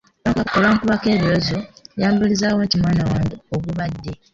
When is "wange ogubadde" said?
3.11-4.11